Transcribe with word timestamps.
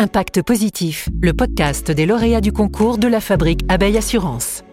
Impact 0.00 0.40
Positif, 0.40 1.10
le 1.20 1.34
podcast 1.34 1.90
des 1.90 2.06
lauréats 2.06 2.40
du 2.40 2.52
concours 2.52 2.96
de 2.96 3.06
la 3.06 3.20
fabrique 3.20 3.60
Abeille 3.68 3.98
Assurance. 3.98 4.64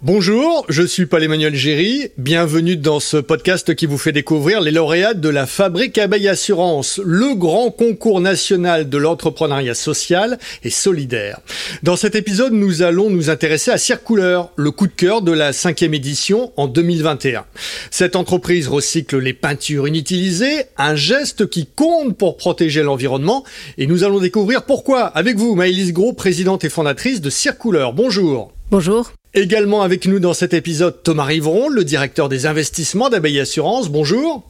Bonjour, 0.00 0.64
je 0.68 0.84
suis 0.84 1.06
Paul-Emmanuel 1.06 1.56
Géry. 1.56 2.10
Bienvenue 2.18 2.76
dans 2.76 3.00
ce 3.00 3.16
podcast 3.16 3.74
qui 3.74 3.86
vous 3.86 3.98
fait 3.98 4.12
découvrir 4.12 4.60
les 4.60 4.70
lauréats 4.70 5.12
de 5.12 5.28
la 5.28 5.44
Fabrique 5.44 5.98
Abeille 5.98 6.28
Assurance, 6.28 7.00
le 7.04 7.34
grand 7.34 7.72
concours 7.72 8.20
national 8.20 8.88
de 8.88 8.96
l'entrepreneuriat 8.96 9.74
social 9.74 10.38
et 10.62 10.70
solidaire. 10.70 11.40
Dans 11.82 11.96
cet 11.96 12.14
épisode, 12.14 12.52
nous 12.52 12.82
allons 12.82 13.10
nous 13.10 13.28
intéresser 13.28 13.72
à 13.72 13.76
Circouleur, 13.76 14.52
le 14.54 14.70
coup 14.70 14.86
de 14.86 14.92
cœur 14.92 15.20
de 15.20 15.32
la 15.32 15.52
cinquième 15.52 15.94
édition 15.94 16.52
en 16.56 16.68
2021. 16.68 17.44
Cette 17.90 18.14
entreprise 18.14 18.68
recycle 18.68 19.18
les 19.18 19.32
peintures 19.32 19.88
inutilisées, 19.88 20.66
un 20.76 20.94
geste 20.94 21.48
qui 21.50 21.66
compte 21.66 22.16
pour 22.16 22.36
protéger 22.36 22.84
l'environnement 22.84 23.42
et 23.78 23.88
nous 23.88 24.04
allons 24.04 24.20
découvrir 24.20 24.62
pourquoi 24.62 25.06
avec 25.06 25.38
vous, 25.38 25.56
Maëlys 25.56 25.92
Gros, 25.92 26.12
présidente 26.12 26.62
et 26.62 26.68
fondatrice 26.68 27.20
de 27.20 27.30
Circouleur. 27.30 27.94
Bonjour. 27.94 28.52
Bonjour. 28.70 29.10
Également 29.34 29.82
avec 29.82 30.06
nous 30.06 30.20
dans 30.20 30.32
cet 30.32 30.54
épisode, 30.54 31.02
Thomas 31.02 31.24
Rivron, 31.24 31.68
le 31.68 31.84
directeur 31.84 32.30
des 32.30 32.46
investissements 32.46 33.10
d'Abeille 33.10 33.40
Assurance. 33.40 33.90
Bonjour. 33.90 34.48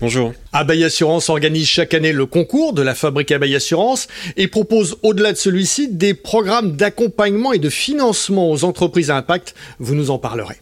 Bonjour. 0.00 0.32
Abeille 0.52 0.84
Assurance 0.84 1.28
organise 1.28 1.66
chaque 1.68 1.94
année 1.94 2.12
le 2.12 2.26
concours 2.26 2.72
de 2.72 2.82
la 2.82 2.94
fabrique 2.94 3.30
Abeille 3.30 3.54
Assurance 3.54 4.08
et 4.36 4.48
propose 4.48 4.96
au-delà 5.02 5.32
de 5.32 5.36
celui-ci 5.36 5.88
des 5.88 6.14
programmes 6.14 6.76
d'accompagnement 6.76 7.52
et 7.52 7.58
de 7.58 7.70
financement 7.70 8.50
aux 8.50 8.64
entreprises 8.64 9.10
à 9.10 9.16
impact. 9.16 9.54
Vous 9.78 9.94
nous 9.94 10.10
en 10.10 10.18
parlerez. 10.18 10.56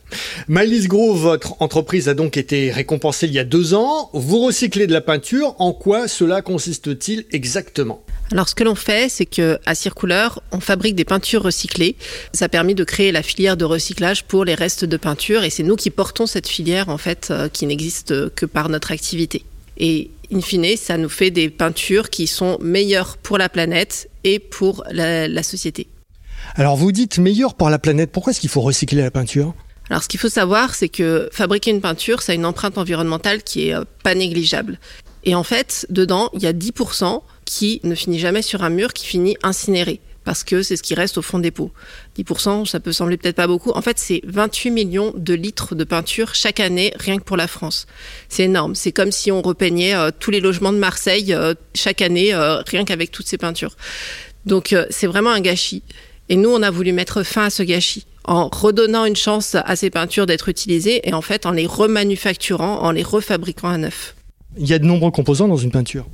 Maëlys 0.49 0.89
Gros, 0.89 1.15
votre 1.15 1.61
entreprise 1.61 2.09
a 2.09 2.15
donc 2.15 2.37
été 2.37 2.71
récompensée 2.71 3.27
il 3.27 3.33
y 3.33 3.39
a 3.39 3.45
deux 3.45 3.75
ans. 3.75 4.11
Vous 4.13 4.41
recyclez 4.41 4.87
de 4.87 4.93
la 4.93 5.01
peinture. 5.01 5.55
En 5.59 5.73
quoi 5.73 6.09
cela 6.09 6.43
consiste-t-il 6.43 7.25
exactement? 7.33 8.03
Alors, 8.33 8.49
ce 8.49 8.55
que 8.55 8.65
l'on 8.65 8.75
fait, 8.75 9.09
c'est 9.09 9.27
que 9.27 9.59
à 9.67 9.75
Circouleur, 9.75 10.43
on 10.51 10.61
fabrique 10.61 10.97
des 10.97 11.05
peintures 11.05 11.43
recyclées. 11.43 11.95
Ça 12.33 12.47
a 12.47 12.49
permis 12.49 12.75
de 12.75 12.83
créer 12.83 13.13
la 13.13 13.23
filière 13.23 13.57
de 13.57 13.65
recyclage 13.65 14.25
pour 14.25 14.45
les 14.45 14.55
restes 14.55 14.85
de 14.85 14.97
peinture, 14.97 15.45
et 15.45 15.51
c'est 15.51 15.63
nous 15.63 15.77
qui 15.77 15.91
portons 15.91 16.27
cette 16.27 16.49
filière 16.49 16.89
en 16.89 16.99
fait, 16.99 17.29
euh, 17.31 17.49
qui 17.49 17.67
n'existe 17.67 18.31
que 18.35 18.47
par 18.47 18.69
notre 18.69 18.91
activité. 18.91 19.45
Et 19.79 20.11
in 20.33 20.41
fine, 20.41 20.77
ça 20.77 20.97
nous 20.97 21.09
fait 21.09 21.31
des 21.31 21.51
peintures 21.51 22.11
qui 22.11 22.27
sont 22.27 22.59
meilleures 22.61 23.17
pour 23.19 23.39
la 23.39 23.49
planète 23.49 24.09
et 24.25 24.41
pour 24.41 24.83
la, 24.91 25.29
la 25.29 25.43
société. 25.43 25.87
Alors, 26.55 26.77
vous 26.77 26.91
dites 26.91 27.19
meilleures 27.19 27.55
pour 27.55 27.71
la 27.71 27.79
planète. 27.79 28.11
Pourquoi 28.11 28.33
est-ce 28.33 28.41
qu'il 28.41 28.51
faut 28.51 28.61
recycler 28.61 29.03
la 29.03 29.11
peinture? 29.11 29.55
Alors, 29.89 30.03
ce 30.03 30.09
qu'il 30.09 30.19
faut 30.19 30.29
savoir, 30.29 30.75
c'est 30.75 30.89
que 30.89 31.29
fabriquer 31.33 31.71
une 31.71 31.81
peinture, 31.81 32.23
ça 32.23 32.33
a 32.33 32.35
une 32.35 32.47
empreinte 32.47 32.79
environnementale 32.79 33.43
qui 33.43 33.69
est 33.69 33.75
euh, 33.75 33.85
pas 34.03 34.15
négligeable. 34.15 34.79
Et 35.25 35.35
en 35.35 35.45
fait, 35.45 35.87
dedans, 35.91 36.31
il 36.35 36.43
y 36.43 36.47
a 36.47 36.53
10% 36.53 37.23
qui 37.45 37.81
ne 37.85 37.95
finit 37.95 38.19
jamais 38.19 38.43
sur 38.43 38.65
un 38.65 38.71
mur, 38.71 38.93
qui 38.93 39.07
finit 39.07 39.37
incinéré 39.43 40.01
parce 40.25 40.43
que 40.43 40.65
c'est 40.65 40.75
ce 40.75 40.83
qui 40.83 40.97
reste 40.97 41.19
au 41.19 41.23
fond 41.23 41.39
des 41.39 41.53
pots. 41.53 41.71
10%, 42.19 42.67
ça 42.67 42.81
peut 42.81 42.91
sembler 42.91 43.17
peut-être 43.17 43.37
pas 43.37 43.47
beaucoup. 43.47 43.71
En 43.71 43.81
fait, 43.81 43.97
c'est 43.97 44.23
28 44.25 44.73
millions 44.73 45.13
de 45.17 45.35
litres 45.35 45.77
de 45.77 45.85
peinture 45.85 46.35
chaque 46.35 46.59
année, 46.59 46.93
rien 46.97 47.19
que 47.19 47.23
pour 47.23 47.37
la 47.37 47.47
France. 47.47 47.87
C'est 48.29 48.43
énorme. 48.43 48.75
C'est 48.75 48.91
comme 48.91 49.13
si 49.13 49.31
on 49.31 49.41
repeignait 49.41 49.95
euh, 49.95 50.11
tous 50.19 50.33
les 50.33 50.41
logements 50.41 50.73
de 50.73 50.79
Marseille 50.79 51.33
euh, 51.33 51.55
chaque 51.77 52.03
année, 52.03 52.35
rien 52.35 52.85
qu'avec 52.85 53.13
toutes 53.13 53.29
ces 53.29 53.39
peintures. 53.39 53.77
Donc, 54.47 54.75
c'est 54.91 55.07
vraiment 55.07 55.31
un 55.31 55.41
gâchis. 55.41 55.85
Et 56.29 56.35
nous, 56.35 56.51
on 56.51 56.63
a 56.63 56.73
voulu 56.73 56.93
mettre 56.93 57.23
fin 57.23 57.45
à 57.45 57.51
ce 57.51 57.63
gâchis 57.63 58.05
en 58.27 58.49
redonnant 58.49 59.05
une 59.05 59.17
chance 59.17 59.55
à 59.55 59.77
ces 59.77 59.91
peintures 59.91 60.27
d'être 60.27 60.49
utilisées 60.49 61.09
et 61.09 61.15
en 61.15 61.23
fait 61.23 61.47
en 61.47 61.53
les 61.53 61.67
remanufacturant, 61.67 62.83
en 62.83 62.91
les 62.91 63.03
refabriquant 63.03 63.69
à 63.69 63.79
neuf. 63.79 64.15
Il 64.59 64.67
y 64.67 64.75
a 64.75 64.79
de 64.79 64.85
nombreux 64.85 65.11
composants 65.11 65.49
dans 65.49 65.57
une 65.57 65.71
peinture. 65.71 66.07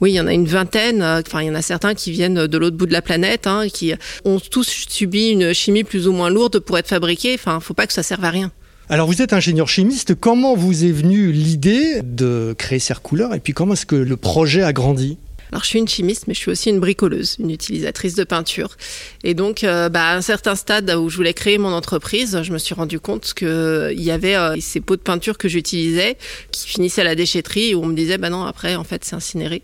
Oui, 0.00 0.12
il 0.12 0.14
y 0.14 0.20
en 0.20 0.26
a 0.26 0.34
une 0.34 0.46
vingtaine. 0.46 1.00
Euh, 1.00 1.22
enfin, 1.26 1.42
il 1.42 1.46
y 1.46 1.50
en 1.50 1.54
a 1.54 1.62
certains 1.62 1.94
qui 1.94 2.10
viennent 2.10 2.46
de 2.46 2.58
l'autre 2.58 2.76
bout 2.76 2.86
de 2.86 2.92
la 2.92 3.00
planète, 3.00 3.46
hein, 3.46 3.66
qui 3.72 3.94
ont 4.24 4.38
tous 4.38 4.86
subi 4.88 5.30
une 5.30 5.54
chimie 5.54 5.84
plus 5.84 6.06
ou 6.06 6.12
moins 6.12 6.28
lourde 6.28 6.58
pour 6.58 6.76
être 6.76 6.88
fabriqués. 6.88 7.34
Enfin, 7.34 7.60
faut 7.60 7.74
pas 7.74 7.86
que 7.86 7.92
ça 7.94 8.02
serve 8.02 8.24
à 8.24 8.30
rien. 8.30 8.52
Alors 8.88 9.08
vous 9.08 9.20
êtes 9.20 9.32
ingénieur 9.32 9.68
chimiste, 9.68 10.14
comment 10.14 10.54
vous 10.54 10.84
est 10.84 10.92
venue 10.92 11.32
l'idée 11.32 12.02
de 12.04 12.54
créer 12.56 12.78
Couleur 13.02 13.34
et 13.34 13.40
puis 13.40 13.52
comment 13.52 13.72
est-ce 13.72 13.84
que 13.84 13.96
le 13.96 14.16
projet 14.16 14.62
a 14.62 14.72
grandi? 14.72 15.18
Alors 15.50 15.62
je 15.62 15.68
suis 15.68 15.78
une 15.78 15.88
chimiste, 15.88 16.24
mais 16.26 16.34
je 16.34 16.40
suis 16.40 16.50
aussi 16.50 16.70
une 16.70 16.80
bricoleuse, 16.80 17.36
une 17.38 17.50
utilisatrice 17.50 18.14
de 18.14 18.24
peinture. 18.24 18.76
Et 19.24 19.34
donc, 19.34 19.64
euh, 19.64 19.88
bah, 19.88 20.04
à 20.04 20.16
un 20.16 20.20
certain 20.20 20.54
stade 20.54 20.90
où 20.90 21.08
je 21.08 21.16
voulais 21.16 21.34
créer 21.34 21.58
mon 21.58 21.72
entreprise, 21.72 22.40
je 22.42 22.52
me 22.52 22.58
suis 22.58 22.74
rendu 22.74 22.98
compte 22.98 23.32
qu'il 23.34 23.48
euh, 23.48 23.92
y 23.92 24.10
avait 24.10 24.36
euh, 24.36 24.56
ces 24.60 24.80
pots 24.80 24.96
de 24.96 25.00
peinture 25.00 25.38
que 25.38 25.48
j'utilisais 25.48 26.16
qui 26.50 26.66
finissaient 26.66 27.02
à 27.02 27.04
la 27.04 27.14
déchetterie 27.14 27.74
où 27.74 27.82
on 27.82 27.86
me 27.86 27.94
disait, 27.94 28.18
bah 28.18 28.30
non, 28.30 28.44
après, 28.44 28.76
en 28.76 28.84
fait, 28.84 29.04
c'est 29.04 29.14
incinéré. 29.14 29.62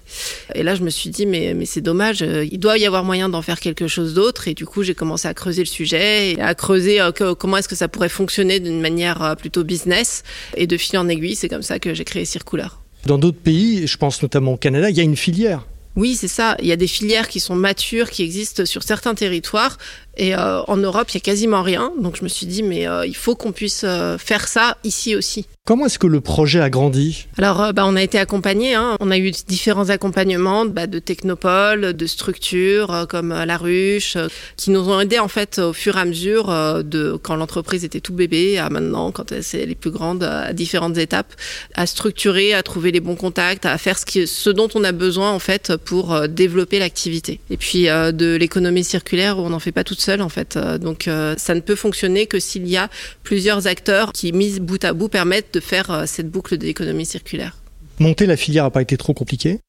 Et 0.54 0.62
là, 0.62 0.75
je 0.75 0.82
me 0.82 0.91
suis 0.91 1.10
dit, 1.10 1.26
mais, 1.26 1.54
mais 1.54 1.66
c'est 1.66 1.81
dommage, 1.81 2.21
il 2.21 2.59
doit 2.59 2.78
y 2.78 2.87
avoir 2.87 3.04
moyen 3.04 3.28
d'en 3.28 3.42
faire 3.42 3.60
quelque 3.60 3.88
chose 3.88 4.15
d'autre. 4.15 4.48
Et 4.48 4.54
du 4.54 4.66
coup, 4.66 4.82
j'ai 4.82 4.94
commencé 4.94 5.26
à 5.26 5.34
creuser 5.34 5.62
le 5.62 5.66
sujet 5.66 6.32
et 6.32 6.41
à 6.41 6.54
creuser 6.54 7.00
comment 7.38 7.56
est-ce 7.56 7.69
que 7.69 7.76
ça 7.76 7.88
pourrait 7.88 8.09
fonctionner 8.09 8.60
d'une 8.60 8.81
manière 8.81 9.37
plutôt 9.38 9.65
business. 9.65 10.22
Et 10.56 10.66
de 10.66 10.76
fil 10.76 10.98
en 10.98 11.09
aiguille, 11.09 11.37
c'est 11.37 11.48
comme 11.48 11.62
ça 11.62 11.78
que 11.78 11.94
j'ai 11.94 12.04
créé 12.04 12.25
Circouleur. 12.25 12.81
Dans 13.06 13.19
d'autres 13.19 13.41
pays, 13.41 13.87
je 13.87 13.97
pense 13.97 14.22
notamment 14.22 14.54
au 14.54 14.56
Canada, 14.56 14.88
il 14.88 14.97
y 14.97 15.00
a 15.00 15.03
une 15.03 15.16
filière 15.16 15.66
oui, 15.94 16.16
c'est 16.16 16.28
ça. 16.28 16.56
Il 16.60 16.66
y 16.66 16.72
a 16.72 16.76
des 16.76 16.86
filières 16.86 17.28
qui 17.28 17.41
sont 17.41 17.54
matures, 17.54 18.10
qui 18.10 18.22
existent 18.22 18.64
sur 18.64 18.82
certains 18.82 19.14
territoires. 19.14 19.76
Et 20.16 20.34
euh, 20.34 20.62
en 20.64 20.76
Europe, 20.76 21.10
il 21.10 21.14
y 21.14 21.16
a 21.18 21.20
quasiment 21.20 21.62
rien. 21.62 21.92
Donc 22.00 22.16
je 22.16 22.22
me 22.22 22.28
suis 22.28 22.46
dit, 22.46 22.62
mais 22.62 22.86
euh, 22.86 23.06
il 23.06 23.16
faut 23.16 23.34
qu'on 23.34 23.52
puisse 23.52 23.82
euh, 23.84 24.18
faire 24.18 24.46
ça 24.46 24.76
ici 24.84 25.16
aussi. 25.16 25.46
Comment 25.64 25.86
est-ce 25.86 25.98
que 25.98 26.08
le 26.08 26.20
projet 26.20 26.60
a 26.60 26.70
grandi? 26.70 27.28
Alors, 27.38 27.72
bah, 27.72 27.84
on 27.86 27.94
a 27.94 28.02
été 28.02 28.18
accompagné. 28.18 28.74
Hein. 28.74 28.96
On 28.98 29.12
a 29.12 29.16
eu 29.16 29.30
différents 29.30 29.90
accompagnements 29.90 30.66
bah, 30.66 30.88
de 30.88 30.98
technopoles, 30.98 31.92
de 31.92 32.06
structures 32.06 33.06
comme 33.08 33.28
La 33.28 33.56
Ruche, 33.56 34.16
qui 34.56 34.70
nous 34.70 34.88
ont 34.88 34.98
aidés 34.98 35.20
en 35.20 35.28
fait 35.28 35.60
au 35.60 35.72
fur 35.72 35.96
et 35.96 36.00
à 36.00 36.04
mesure 36.04 36.48
de 36.82 37.16
quand 37.22 37.36
l'entreprise 37.36 37.84
était 37.84 38.00
tout 38.00 38.12
bébé 38.12 38.58
à 38.58 38.70
maintenant, 38.70 39.12
quand 39.12 39.32
c'est 39.40 39.64
les 39.64 39.76
plus 39.76 39.92
grandes, 39.92 40.24
à 40.24 40.52
différentes 40.52 40.98
étapes, 40.98 41.32
à 41.74 41.86
structurer, 41.86 42.54
à 42.54 42.64
trouver 42.64 42.90
les 42.90 43.00
bons 43.00 43.14
contacts, 43.14 43.64
à 43.64 43.78
faire 43.78 44.00
ce, 44.00 44.04
qui, 44.04 44.26
ce 44.26 44.50
dont 44.50 44.68
on 44.74 44.82
a 44.82 44.90
besoin 44.90 45.30
en 45.30 45.38
fait 45.38 45.76
pour 45.76 46.28
développer 46.28 46.80
l'activité. 46.80 47.38
Et 47.50 47.56
puis 47.56 47.84
de 47.84 48.34
l'économie 48.34 48.82
circulaire 48.82 49.38
où 49.38 49.42
on 49.42 49.50
n'en 49.50 49.60
fait 49.60 49.70
pas 49.70 49.84
toute 49.84 50.01
en 50.20 50.28
fait. 50.28 50.56
Euh, 50.56 50.78
donc 50.78 51.08
euh, 51.08 51.34
ça 51.38 51.54
ne 51.54 51.60
peut 51.60 51.76
fonctionner 51.76 52.26
que 52.26 52.40
s'il 52.40 52.66
y 52.68 52.76
a 52.76 52.88
plusieurs 53.22 53.66
acteurs 53.66 54.12
qui, 54.12 54.32
mis 54.32 54.60
bout 54.60 54.84
à 54.84 54.92
bout, 54.92 55.08
permettent 55.08 55.54
de 55.54 55.60
faire 55.60 55.90
euh, 55.90 56.04
cette 56.06 56.30
boucle 56.30 56.58
de 56.58 56.64
l'économie 56.64 57.06
circulaire. 57.06 57.56
Monter 57.98 58.26
la 58.26 58.36
filière 58.36 58.64
n'a 58.64 58.70
pas 58.70 58.82
été 58.82 58.96
trop 58.96 59.14
compliqué 59.14 59.60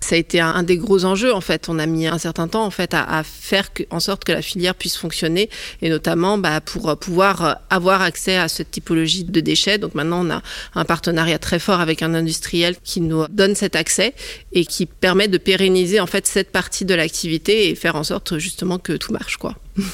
ça 0.00 0.14
a 0.14 0.18
été 0.18 0.40
un, 0.40 0.62
des 0.62 0.76
gros 0.76 1.04
enjeux 1.04 1.32
en 1.34 1.40
fait. 1.40 1.68
On 1.68 1.78
a 1.78 1.86
mis 1.86 2.06
un 2.06 2.18
certain 2.18 2.48
temps 2.48 2.64
en 2.64 2.70
fait 2.70 2.94
à, 2.94 3.22
faire 3.24 3.68
en 3.90 4.00
sorte 4.00 4.24
que 4.24 4.32
la 4.32 4.42
filière 4.42 4.74
puisse 4.74 4.96
fonctionner 4.96 5.50
et 5.82 5.88
notamment 5.88 6.38
bah, 6.38 6.60
pour 6.60 6.96
pouvoir 6.98 7.60
avoir 7.70 8.02
accès 8.02 8.36
à 8.36 8.48
cette 8.48 8.70
typologie 8.70 9.24
de 9.24 9.40
déchets. 9.40 9.78
Donc 9.78 9.94
maintenant 9.94 10.26
on 10.26 10.30
a 10.30 10.42
un 10.74 10.84
partenariat 10.84 11.38
très 11.38 11.58
fort 11.58 11.80
avec 11.80 12.02
un 12.02 12.14
industriel 12.14 12.76
qui 12.82 13.00
nous 13.00 13.26
donne 13.28 13.54
cet 13.54 13.76
accès 13.76 14.14
et 14.52 14.64
qui 14.64 14.86
permet 14.86 15.28
de 15.28 15.38
pérenniser 15.38 16.00
en 16.00 16.06
fait 16.06 16.26
cette 16.26 16.50
partie 16.50 16.84
de 16.84 16.94
l'activité 16.94 17.68
et 17.68 17.74
faire 17.74 17.96
en 17.96 18.04
sorte 18.04 18.38
justement 18.38 18.78
que 18.78 18.92
tout 18.92 19.12
marche 19.12 19.36
quoi. 19.36 19.56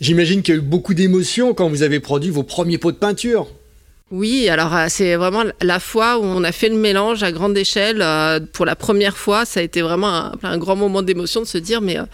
J'imagine 0.00 0.42
qu'il 0.42 0.54
y 0.54 0.56
a 0.56 0.60
eu 0.60 0.64
beaucoup 0.64 0.94
d'émotions 0.94 1.52
quand 1.52 1.68
vous 1.68 1.82
avez 1.82 2.00
produit 2.00 2.30
vos 2.30 2.42
premiers 2.42 2.78
pots 2.78 2.92
de 2.92 2.96
peinture. 2.96 3.48
Oui, 4.10 4.48
alors 4.48 4.74
euh, 4.74 4.86
c'est 4.88 5.14
vraiment 5.14 5.44
la 5.60 5.78
fois 5.78 6.18
où 6.18 6.24
on 6.24 6.42
a 6.42 6.50
fait 6.50 6.68
le 6.68 6.74
mélange 6.74 7.22
à 7.22 7.30
grande 7.30 7.56
échelle. 7.56 8.02
Euh, 8.02 8.40
pour 8.52 8.66
la 8.66 8.74
première 8.74 9.16
fois, 9.16 9.44
ça 9.44 9.60
a 9.60 9.62
été 9.62 9.82
vraiment 9.82 10.32
un, 10.42 10.58
grand 10.58 10.74
moment 10.74 11.02
d'émotion 11.02 11.40
de 11.40 11.46
se 11.46 11.58
dire 11.58 11.80
mais 11.80 11.96
euh, 11.96 12.04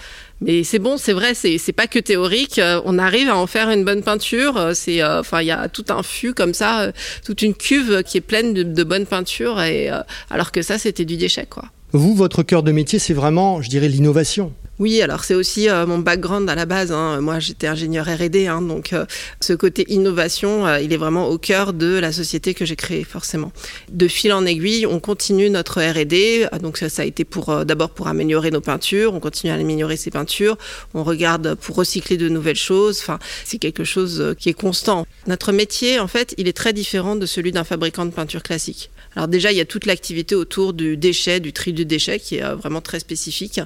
mais 0.43 0.63
c'est 0.63 0.79
bon, 0.79 0.99
c'est 0.99 1.15
vrai, 1.15 1.33
c'est 1.33 1.57
c'est 1.57 1.73
pas 1.73 1.87
que 1.87 1.99
théorique. 1.99 2.61
On 2.85 2.99
arrive 2.99 3.31
à 3.31 3.37
en 3.37 3.47
faire 3.47 3.71
une 3.71 3.85
bonne 3.85 4.03
peinture. 4.03 4.73
C'est 4.75 5.03
enfin 5.03 5.41
il 5.41 5.47
y 5.47 5.51
a 5.51 5.69
tout 5.71 5.87
un 5.89 6.03
fût 6.03 6.35
comme 6.35 6.53
ça, 6.53 6.93
toute 7.25 7.41
une 7.41 7.55
cuve 7.55 8.03
qui 8.03 8.19
est 8.19 8.21
pleine 8.21 8.53
de, 8.53 8.63
de 8.63 8.85
bonne 8.85 9.07
peinture 9.07 9.63
et 9.63 9.89
alors 10.29 10.53
que 10.53 10.61
ça 10.61 10.77
c'était 10.77 11.07
du 11.07 11.17
déchet 11.17 11.47
quoi. 11.49 11.65
Vous, 11.93 12.15
votre 12.15 12.43
cœur 12.43 12.63
de 12.63 12.73
métier, 12.73 12.99
c'est 12.99 13.15
vraiment, 13.15 13.63
je 13.63 13.71
dirais, 13.71 13.89
l'innovation. 13.89 14.53
Oui, 14.79 15.01
alors 15.01 15.25
c'est 15.25 15.35
aussi 15.35 15.71
euh, 15.71 15.87
mon 15.87 15.99
background 15.99 16.51
à 16.51 16.55
la 16.55 16.67
base. 16.67 16.93
Hein. 16.93 17.23
Moi, 17.23 17.39
j'étais 17.41 17.67
ingénieur 17.67 18.07
R&D, 18.07 18.47
hein, 18.47 18.61
donc 18.61 18.93
euh, 18.93 19.07
ce 19.41 19.55
côté 19.55 19.87
innovation, 19.89 20.67
euh, 20.67 20.81
il 20.81 20.93
est 20.93 20.99
vraiment 20.99 21.29
au 21.29 21.39
cœur 21.39 21.73
de 21.73 21.99
la 21.99 22.13
société 22.13 22.53
que 22.53 22.67
j'ai 22.67 22.77
créée, 22.77 23.03
forcément. 23.03 23.53
De 23.91 24.07
fil 24.07 24.35
en 24.35 24.45
aiguille, 24.45 24.85
on 24.85 25.01
continue 25.01 25.49
notre 25.49 25.81
R&D. 25.81 26.49
Donc 26.61 26.77
ça, 26.77 27.03
a 27.03 27.05
été 27.07 27.25
pour 27.25 27.65
d'abord 27.65 27.91
pour 27.91 28.09
améliorer 28.09 28.51
nos 28.51 28.61
peintures. 28.61 29.15
On 29.15 29.21
continue 29.21 29.51
à 29.51 29.55
améliorer 29.55 29.97
ces 29.97 30.11
peintures. 30.11 30.59
On 30.93 31.05
regarde 31.05 31.55
pour 31.55 31.77
recycler 31.77 32.19
de 32.19 32.29
nouvelles 32.29 32.57
choses. 32.57 32.99
Enfin, 33.01 33.19
c'est 33.45 33.59
quelque 33.59 33.85
chose 33.85 34.35
qui 34.39 34.51
est 34.51 34.55
constant. 34.55 35.07
Notre 35.27 35.53
métier, 35.53 35.99
en 36.01 36.09
fait, 36.09 36.35
il 36.37 36.49
est 36.49 36.57
très 36.57 36.75
différent 36.75 37.17
de 37.17 37.25
celui 37.25 37.51
d'un 37.51 37.65
fabricant 37.65 38.05
de 38.05 38.11
peinture 38.11 38.43
classique. 38.43 38.91
Alors 39.15 39.29
déjà, 39.29 39.51
il 39.51 39.57
y 39.57 39.63
a 39.63 39.65
toute 39.65 39.87
l'activité 39.87 40.35
autour 40.35 40.75
du 40.75 40.99
déchet, 40.99 41.41
du 41.41 41.55
tri 41.55 41.73
du 41.73 41.87
déchet, 41.87 42.21
qui 42.21 42.37
est 42.37 42.55
vraiment 42.55 42.83
très 42.83 43.01
spécifique. 43.01 43.61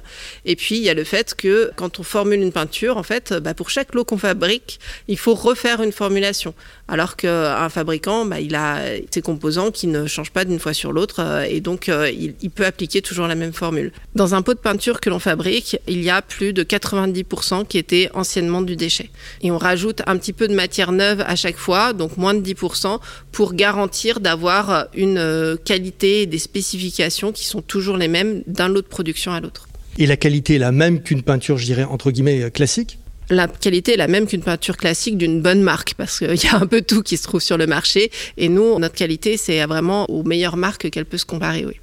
Et 0.45 0.55
puis, 0.55 0.77
il 0.77 0.83
y 0.83 0.89
a 0.89 0.95
le 0.95 1.00
fait 1.05 1.35
que 1.35 1.71
quand 1.77 2.01
on 2.01 2.03
formule 2.03 2.41
une 2.41 2.53
peinture, 2.53 2.97
en 2.97 3.03
fait, 3.03 3.33
bah, 3.33 3.55
pour 3.55 3.71
chaque 3.71 3.95
lot 3.95 4.05
qu'on 4.05 4.19
fabrique, 4.19 4.81
il 5.09 5.19
faut 5.19 5.35
refaire 5.35 5.83
une 5.83 5.93
formulation. 5.93 6.55
Alors 6.89 7.17
qu'un 7.17 7.69
fabricant, 7.69 8.25
bah, 8.25 8.41
il 8.41 8.55
a 8.55 8.81
ses 9.11 9.23
composants 9.23 9.71
qui 9.71 9.87
ne 9.87 10.07
changent 10.07 10.33
pas 10.33 10.45
d'une 10.45 10.59
fois 10.59 10.73
sur 10.73 10.93
l'autre 10.93 11.21
euh, 11.21 11.43
et 11.49 11.61
donc 11.61 11.89
euh, 11.89 12.11
il, 12.11 12.35
il, 12.43 12.51
peut 12.51 12.67
appliquer 12.67 13.01
toujours 13.03 13.27
la 13.27 13.35
même 13.35 13.53
formule. 13.53 13.93
Dans 14.15 14.35
un 14.35 14.43
pot 14.43 14.55
de 14.55 14.59
peinture 14.59 15.01
que 15.01 15.09
l'on 15.11 15.19
fabrique, 15.19 15.79
il 15.87 16.03
y 16.03 16.11
a 16.11 16.23
plus 16.23 16.53
de 16.53 16.63
90% 16.63 17.67
qui 17.67 17.79
était 17.79 18.11
anciennement 18.15 18.63
du 18.63 18.77
déchet. 18.77 19.11
Et 19.43 19.51
on 19.51 19.59
rajoute 19.59 20.03
un 20.07 20.17
petit 20.17 20.33
peu 20.33 20.49
de 20.49 20.55
matière 20.55 20.93
neuve 20.93 21.23
à 21.27 21.37
chaque 21.37 21.57
fois, 21.57 21.93
donc 21.93 22.17
moins 22.17 22.35
de 22.35 22.41
10%, 22.41 22.99
pour 23.33 23.55
garantir 23.55 24.21
d'avoir 24.21 24.89
une 24.95 25.19
euh, 25.19 25.57
qualité 25.57 26.23
et 26.23 26.27
des 26.27 26.39
spécifications 26.39 27.33
qui 27.33 27.45
sont 27.45 27.63
toujours 27.63 27.97
les 27.97 28.09
mêmes 28.09 28.43
d'un 28.47 28.69
lot 28.69 28.83
de 28.83 28.87
production 28.87 29.33
à 29.33 29.41
l'autre. 29.41 29.70
Et 29.99 30.07
la 30.07 30.17
qualité 30.17 30.55
est 30.55 30.59
la 30.59 30.73
même 30.73 31.03
qu'une 31.03 31.23
peinture, 31.23 31.59
je 31.59 31.65
dirais, 31.65 31.85
entre 31.85 32.11
guillemets, 32.11 32.51
classique 32.51 32.99
la 33.31 33.47
qualité 33.47 33.95
est 33.95 33.97
la 33.97 34.09
même 34.09 34.27
qu'une 34.27 34.43
peinture 34.43 34.77
classique 34.77 35.17
d'une 35.17 35.41
bonne 35.41 35.63
marque 35.63 35.95
parce 35.95 36.19
qu'il 36.19 36.43
y 36.43 36.49
a 36.49 36.57
un 36.57 36.67
peu 36.67 36.83
tout 36.83 37.03
qui 37.03 37.17
se 37.17 37.23
trouve 37.23 37.41
sur 37.41 37.57
le 37.57 37.67
marché 37.67 38.11
et 38.37 38.49
nous 38.49 38.79
notre 38.79 38.97
qualité 38.97 39.37
c'est 39.37 39.65
vraiment 39.67 40.11
aux 40.11 40.25
meilleures 40.25 40.57
marques 40.57 40.91
qu'elle 40.91 41.05
peut 41.05 41.17
se 41.17 41.27
comparer 41.27 41.65
oui. 41.65 41.75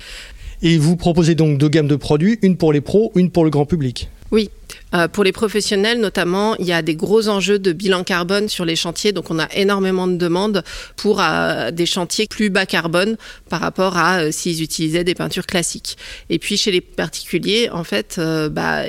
Et 0.62 0.78
vous 0.78 0.98
proposez 0.98 1.36
donc 1.36 1.58
deux 1.58 1.70
gammes 1.70 1.88
de 1.88 1.96
produits, 1.96 2.40
une 2.42 2.58
pour 2.58 2.74
les 2.74 2.82
pros, 2.82 3.12
une 3.16 3.30
pour 3.30 3.46
le 3.46 3.50
grand 3.50 3.66
public. 3.66 4.10
Oui, 4.32 4.50
euh, 4.94 5.08
pour 5.08 5.24
les 5.24 5.32
professionnels 5.32 6.00
notamment, 6.00 6.56
il 6.58 6.66
y 6.66 6.74
a 6.74 6.82
des 6.82 6.96
gros 6.96 7.28
enjeux 7.28 7.60
de 7.60 7.72
bilan 7.72 8.04
carbone 8.04 8.50
sur 8.50 8.66
les 8.66 8.76
chantiers, 8.76 9.12
donc 9.12 9.32
on 9.32 9.40
a 9.40 9.48
énormément 9.54 10.08
de 10.08 10.16
demandes 10.16 10.64
pour 10.96 11.22
euh, 11.22 11.72
des 11.72 11.86
chantiers 11.86 12.28
plus 12.28 12.50
bas 12.50 12.66
carbone 12.66 13.18
par 13.50 13.60
rapport 13.60 13.98
à 13.98 14.20
euh, 14.20 14.32
s'ils 14.32 14.62
utilisaient 14.62 15.04
des 15.04 15.16
peintures 15.16 15.46
classiques. 15.46 15.98
Et 16.30 16.40
puis 16.40 16.58
chez 16.58 16.72
les 16.72 16.82
particuliers, 16.82 17.70
en 17.70 17.84
fait, 17.84 18.20
bah, 18.52 18.84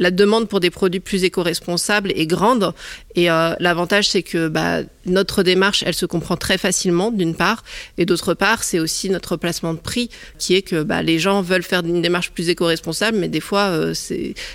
la 0.00 0.10
demande 0.10 0.48
pour 0.48 0.58
des 0.58 0.70
produits 0.70 0.98
plus 0.98 1.22
éco-responsables 1.22 2.10
est 2.16 2.26
grande. 2.26 2.72
Et 3.14 3.30
euh, 3.30 3.54
l'avantage, 3.60 4.08
c'est 4.08 4.22
que 4.22 4.48
bah, 4.48 4.80
notre 5.04 5.42
démarche, 5.42 5.84
elle 5.86 5.94
se 5.94 6.06
comprend 6.06 6.36
très 6.36 6.56
facilement, 6.56 7.10
d'une 7.12 7.34
part. 7.34 7.62
Et 7.98 8.06
d'autre 8.06 8.32
part, 8.32 8.64
c'est 8.64 8.80
aussi 8.80 9.10
notre 9.10 9.36
placement 9.36 9.74
de 9.74 9.78
prix, 9.78 10.08
qui 10.38 10.54
est 10.54 10.62
que 10.62 10.82
bah, 10.82 11.02
les 11.02 11.18
gens 11.18 11.42
veulent 11.42 11.62
faire 11.62 11.84
une 11.84 12.00
démarche 12.00 12.30
plus 12.30 12.48
éco-responsable, 12.48 13.18
mais 13.18 13.28
des 13.28 13.40
fois, 13.40 13.68
euh, 13.68 13.94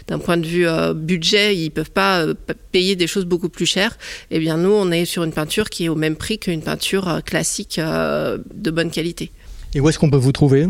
d'un 0.08 0.20
point 0.20 0.38
de 0.38 0.48
vue 0.48 0.68
euh, 0.68 0.96
budget, 0.96 1.56
ils 1.56 1.70
peuvent 1.70 1.92
pas 1.92 2.26
payer 2.72 2.96
des 2.96 3.08
choses 3.08 3.26
beaucoup 3.26 3.50
plus 3.50 3.68
chères. 3.68 3.98
Eh 4.32 4.40
bien, 4.40 4.58
nous, 4.58 4.72
on 4.72 4.92
est 4.92 5.06
sur 5.06 5.24
une 5.24 5.32
peinture 5.32 5.70
qui 5.70 5.86
est 5.86 5.90
au 5.90 5.96
même 5.96 6.16
prix 6.16 6.40
qu'une 6.40 6.64
peinture 6.64 7.22
classique 7.24 7.80
de 7.80 8.72
bonne 8.72 8.90
qualité. 8.90 9.32
Et 9.76 9.80
où 9.80 9.88
est-ce 9.88 10.00
qu'on 10.00 10.10
peut 10.10 10.18
vous 10.18 10.32
trouver? 10.32 10.68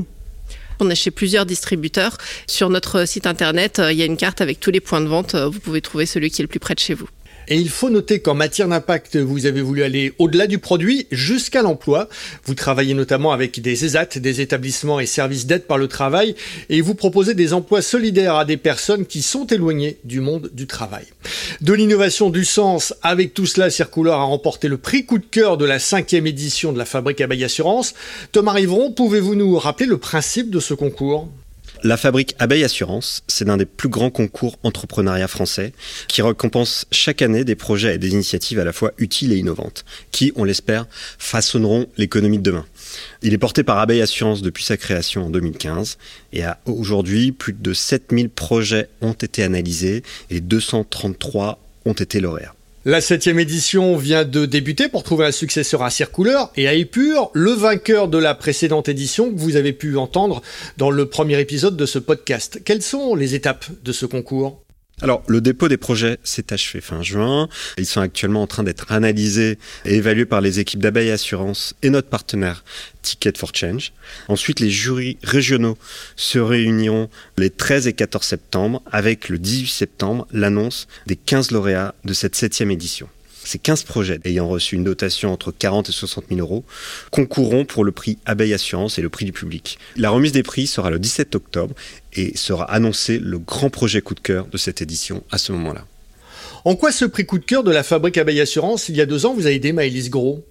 On 0.79 0.89
est 0.89 0.95
chez 0.95 1.11
plusieurs 1.11 1.45
distributeurs. 1.45 2.17
Sur 2.47 2.69
notre 2.69 3.07
site 3.07 3.27
internet, 3.27 3.81
il 3.89 3.97
y 3.97 4.01
a 4.01 4.05
une 4.05 4.17
carte 4.17 4.41
avec 4.41 4.59
tous 4.59 4.71
les 4.71 4.79
points 4.79 5.01
de 5.01 5.07
vente. 5.07 5.35
Vous 5.35 5.59
pouvez 5.59 5.81
trouver 5.81 6.05
celui 6.05 6.29
qui 6.31 6.41
est 6.41 6.43
le 6.43 6.49
plus 6.49 6.59
près 6.59 6.75
de 6.75 6.79
chez 6.79 6.93
vous. 6.93 7.07
Et 7.47 7.57
il 7.57 7.69
faut 7.69 7.89
noter 7.89 8.19
qu'en 8.19 8.33
matière 8.33 8.67
d'impact, 8.67 9.17
vous 9.17 9.45
avez 9.45 9.61
voulu 9.61 9.83
aller 9.83 10.13
au-delà 10.17 10.47
du 10.47 10.57
produit 10.57 11.07
jusqu'à 11.11 11.61
l'emploi. 11.61 12.09
Vous 12.45 12.55
travaillez 12.55 12.93
notamment 12.93 13.31
avec 13.31 13.61
des 13.61 13.85
ESAT, 13.85 14.19
des 14.19 14.41
établissements 14.41 14.99
et 14.99 15.05
services 15.05 15.45
d'aide 15.45 15.65
par 15.65 15.77
le 15.77 15.87
travail, 15.87 16.35
et 16.69 16.81
vous 16.81 16.95
proposez 16.95 17.33
des 17.33 17.53
emplois 17.53 17.81
solidaires 17.81 18.35
à 18.35 18.45
des 18.45 18.57
personnes 18.57 19.05
qui 19.05 19.21
sont 19.21 19.45
éloignées 19.47 19.97
du 20.03 20.21
monde 20.21 20.49
du 20.53 20.67
travail. 20.67 21.05
De 21.61 21.73
l'innovation 21.73 22.29
du 22.29 22.45
sens, 22.45 22.93
avec 23.01 23.33
tout 23.33 23.45
cela, 23.45 23.69
Circular 23.69 24.19
a 24.19 24.23
remporté 24.23 24.67
le 24.67 24.77
prix 24.77 25.05
coup 25.05 25.19
de 25.19 25.25
cœur 25.25 25.57
de 25.57 25.65
la 25.65 25.79
cinquième 25.79 26.27
édition 26.27 26.73
de 26.73 26.77
la 26.77 26.85
Fabrique 26.85 27.21
Abeille 27.21 27.43
Assurance. 27.43 27.93
Thomas 28.31 28.53
Rivron, 28.53 28.91
pouvez-vous 28.91 29.35
nous 29.35 29.57
rappeler 29.57 29.85
le 29.85 29.97
principe 29.97 30.49
de 30.49 30.59
ce 30.59 30.73
concours? 30.73 31.29
La 31.85 31.97
fabrique 31.97 32.35
Abeille 32.39 32.63
Assurance, 32.63 33.23
c'est 33.27 33.45
l'un 33.45 33.57
des 33.57 33.65
plus 33.65 33.89
grands 33.89 34.09
concours 34.09 34.57
entrepreneuriat 34.63 35.27
français 35.27 35.71
qui 36.07 36.23
récompense 36.23 36.87
chaque 36.91 37.21
année 37.21 37.43
des 37.43 37.53
projets 37.53 37.93
et 37.93 37.97
des 37.99 38.09
initiatives 38.09 38.57
à 38.57 38.63
la 38.63 38.73
fois 38.73 38.91
utiles 38.97 39.31
et 39.31 39.37
innovantes, 39.37 39.85
qui, 40.11 40.33
on 40.35 40.43
l'espère, 40.43 40.87
façonneront 41.19 41.85
l'économie 41.97 42.39
de 42.39 42.43
demain. 42.43 42.65
Il 43.21 43.35
est 43.35 43.37
porté 43.37 43.63
par 43.63 43.77
Abeille 43.77 44.01
Assurance 44.01 44.41
depuis 44.41 44.63
sa 44.63 44.77
création 44.77 45.27
en 45.27 45.29
2015 45.29 45.99
et 46.33 46.43
à 46.43 46.59
aujourd'hui, 46.65 47.31
plus 47.31 47.53
de 47.53 47.73
7000 47.73 48.29
projets 48.29 48.89
ont 49.01 49.13
été 49.13 49.43
analysés 49.43 50.01
et 50.31 50.41
233 50.41 51.59
ont 51.85 51.93
été 51.93 52.19
lauréats. 52.19 52.55
La 52.87 53.01
septième 53.01 53.39
édition 53.39 53.97
vient 53.97 54.25
de 54.25 54.45
débuter 54.45 54.89
pour 54.89 55.01
trouver 55.01 55.25
un 55.25 55.31
successeur 55.31 55.81
à 55.81 55.89
Circouleur 55.89 56.51
et 56.55 56.67
à 56.67 56.75
Épure, 56.75 57.31
le 57.33 57.49
vainqueur 57.49 58.07
de 58.07 58.19
la 58.19 58.35
précédente 58.35 58.89
édition 58.89 59.31
que 59.31 59.39
vous 59.39 59.55
avez 59.55 59.73
pu 59.73 59.97
entendre 59.97 60.43
dans 60.77 60.91
le 60.91 61.07
premier 61.07 61.39
épisode 61.39 61.77
de 61.77 61.87
ce 61.87 61.97
podcast. 61.97 62.61
Quelles 62.63 62.83
sont 62.83 63.15
les 63.15 63.33
étapes 63.33 63.65
de 63.83 63.91
ce 63.91 64.05
concours? 64.05 64.64
Alors, 65.01 65.23
le 65.27 65.41
dépôt 65.41 65.67
des 65.67 65.75
projets 65.75 66.19
s'est 66.23 66.53
achevé 66.53 66.79
fin 66.79 67.03
juin. 67.03 67.49
Ils 67.77 67.85
sont 67.85 67.99
actuellement 67.99 68.41
en 68.41 68.47
train 68.47 68.63
d'être 68.63 68.93
analysés 68.93 69.57
et 69.83 69.95
évalués 69.95 70.25
par 70.25 70.39
les 70.39 70.61
équipes 70.61 70.79
d'Abeille 70.79 71.11
Assurance 71.11 71.75
et 71.81 71.89
notre 71.89 72.07
partenaire 72.07 72.63
Ticket 73.01 73.33
for 73.37 73.51
Change. 73.53 73.91
Ensuite, 74.29 74.61
les 74.61 74.69
jurys 74.69 75.17
régionaux 75.21 75.77
se 76.15 76.39
réuniront 76.39 77.09
les 77.37 77.49
13 77.49 77.87
et 77.87 77.93
14 77.93 78.25
septembre 78.25 78.81
avec 78.89 79.27
le 79.27 79.37
18 79.37 79.67
septembre 79.67 80.27
l'annonce 80.31 80.87
des 81.07 81.17
15 81.17 81.51
lauréats 81.51 81.93
de 82.05 82.13
cette 82.13 82.35
septième 82.35 82.71
édition. 82.71 83.09
Ces 83.45 83.59
15 83.59 83.83
projets 83.83 84.19
ayant 84.25 84.47
reçu 84.49 84.75
une 84.75 84.83
dotation 84.83 85.31
entre 85.31 85.51
40 85.51 85.89
et 85.89 85.91
60 85.91 86.25
000 86.29 86.41
euros 86.41 86.65
concourront 87.11 87.63
pour 87.63 87.83
le 87.83 87.91
prix 87.91 88.17
Abeille 88.25 88.53
Assurance 88.53 88.97
et 88.97 89.01
le 89.01 89.09
prix 89.09 89.25
du 89.25 89.31
public. 89.31 89.77
La 89.95 90.09
remise 90.09 90.31
des 90.31 90.43
prix 90.43 90.65
sera 90.67 90.89
le 90.89 90.97
17 90.99 91.35
octobre 91.35 91.75
et 92.13 92.35
sera 92.35 92.65
annoncé 92.65 93.19
le 93.19 93.37
grand 93.37 93.69
projet 93.69 94.01
coup 94.01 94.15
de 94.15 94.19
cœur 94.19 94.47
de 94.47 94.57
cette 94.57 94.81
édition 94.81 95.23
à 95.31 95.37
ce 95.37 95.51
moment-là. 95.51 95.85
En 96.65 96.75
quoi 96.75 96.91
ce 96.91 97.05
prix 97.05 97.27
coup 97.27 97.37
de 97.37 97.45
cœur 97.45 97.63
de 97.63 97.71
la 97.71 97.83
fabrique 97.83 98.17
Abeille 98.17 98.41
Assurance, 98.41 98.89
il 98.89 98.95
y 98.95 99.01
a 99.01 99.05
deux 99.05 99.27
ans, 99.27 99.35
vous 99.35 99.45
avez 99.45 99.55
aidé 99.55 99.71
Maëlys 99.71 100.09
Gros? 100.09 100.43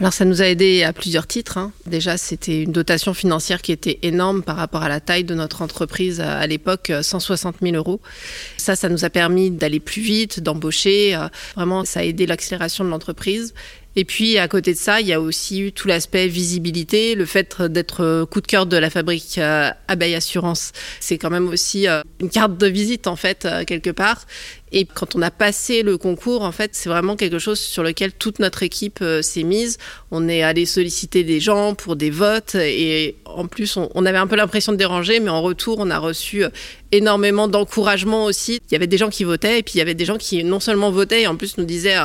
Alors 0.00 0.14
ça 0.14 0.24
nous 0.24 0.40
a 0.40 0.46
aidé 0.46 0.82
à 0.82 0.94
plusieurs 0.94 1.26
titres. 1.26 1.58
Hein. 1.58 1.72
Déjà, 1.84 2.16
c'était 2.16 2.62
une 2.62 2.72
dotation 2.72 3.12
financière 3.12 3.60
qui 3.60 3.70
était 3.70 3.98
énorme 4.02 4.42
par 4.42 4.56
rapport 4.56 4.82
à 4.82 4.88
la 4.88 4.98
taille 4.98 5.24
de 5.24 5.34
notre 5.34 5.60
entreprise 5.60 6.22
à 6.22 6.46
l'époque, 6.46 6.90
160 7.02 7.56
000 7.60 7.76
euros. 7.76 8.00
Ça, 8.56 8.76
ça 8.76 8.88
nous 8.88 9.04
a 9.04 9.10
permis 9.10 9.50
d'aller 9.50 9.78
plus 9.78 10.00
vite, 10.00 10.40
d'embaucher. 10.40 11.18
Vraiment, 11.54 11.84
ça 11.84 12.00
a 12.00 12.04
aidé 12.04 12.24
l'accélération 12.26 12.82
de 12.82 12.88
l'entreprise. 12.88 13.52
Et 13.96 14.04
puis 14.04 14.38
à 14.38 14.46
côté 14.46 14.72
de 14.72 14.78
ça, 14.78 15.00
il 15.00 15.08
y 15.08 15.12
a 15.12 15.20
aussi 15.20 15.60
eu 15.60 15.72
tout 15.72 15.88
l'aspect 15.88 16.28
visibilité, 16.28 17.14
le 17.14 17.26
fait 17.26 17.60
d'être 17.60 18.24
coup 18.30 18.40
de 18.40 18.46
cœur 18.46 18.66
de 18.66 18.76
la 18.76 18.88
fabrique 18.90 19.38
euh, 19.38 19.70
Abeille 19.88 20.14
Assurance. 20.14 20.72
C'est 21.00 21.18
quand 21.18 21.30
même 21.30 21.48
aussi 21.48 21.88
euh, 21.88 22.02
une 22.20 22.30
carte 22.30 22.56
de 22.56 22.66
visite 22.66 23.06
en 23.06 23.16
fait 23.16 23.44
euh, 23.44 23.64
quelque 23.64 23.90
part. 23.90 24.26
Et 24.72 24.84
quand 24.84 25.16
on 25.16 25.22
a 25.22 25.32
passé 25.32 25.82
le 25.82 25.98
concours, 25.98 26.42
en 26.42 26.52
fait, 26.52 26.70
c'est 26.74 26.88
vraiment 26.88 27.16
quelque 27.16 27.40
chose 27.40 27.58
sur 27.58 27.82
lequel 27.82 28.12
toute 28.12 28.38
notre 28.38 28.62
équipe 28.62 29.00
euh, 29.02 29.20
s'est 29.20 29.42
mise. 29.42 29.78
On 30.12 30.28
est 30.28 30.42
allé 30.42 30.64
solliciter 30.64 31.24
des 31.24 31.40
gens 31.40 31.74
pour 31.74 31.96
des 31.96 32.10
votes 32.10 32.54
et 32.54 33.16
en 33.24 33.46
plus, 33.46 33.76
on 33.76 34.06
avait 34.06 34.18
un 34.18 34.28
peu 34.28 34.36
l'impression 34.36 34.72
de 34.72 34.76
déranger, 34.76 35.18
mais 35.18 35.30
en 35.30 35.42
retour, 35.42 35.78
on 35.80 35.90
a 35.90 35.98
reçu 35.98 36.44
énormément 36.92 37.48
d'encouragement 37.48 38.24
aussi. 38.24 38.60
Il 38.68 38.72
y 38.72 38.76
avait 38.76 38.86
des 38.86 38.98
gens 38.98 39.10
qui 39.10 39.24
votaient 39.24 39.58
et 39.58 39.62
puis 39.62 39.74
il 39.74 39.78
y 39.78 39.82
avait 39.82 39.94
des 39.94 40.04
gens 40.04 40.18
qui 40.18 40.42
non 40.44 40.60
seulement 40.60 40.90
votaient 40.90 41.22
et 41.22 41.26
en 41.26 41.36
plus 41.36 41.58
nous 41.58 41.64
disaient 41.64 41.96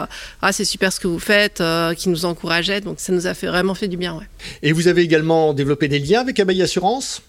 ah 0.41 0.51
c'est 0.51 0.65
super 0.65 0.91
ce 0.93 0.99
que 0.99 1.07
vous 1.07 1.19
faites, 1.19 1.61
euh, 1.61 1.93
qui 1.93 2.09
nous 2.09 2.25
encourageaient. 2.25 2.81
Donc 2.81 2.99
ça 2.99 3.13
nous 3.13 3.27
a 3.27 3.33
fait 3.33 3.47
vraiment 3.47 3.75
fait 3.75 3.87
du 3.87 3.97
bien. 3.97 4.19
Et 4.61 4.71
vous 4.71 4.87
avez 4.87 5.01
également 5.01 5.53
développé 5.53 5.87
des 5.87 5.99
liens 5.99 6.21
avec 6.21 6.39
Abeille 6.39 6.61
Assurance? 6.61 7.21